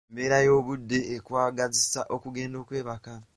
Embeera 0.09 0.37
y'obudde 0.47 0.99
ekwagazisa 1.15 2.01
okugenda 2.15 2.55
okwebaka. 2.63 3.13